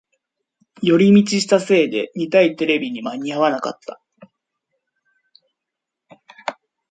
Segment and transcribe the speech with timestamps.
[0.81, 4.01] 寄り道したせいで見たいテレビに間に合わなかった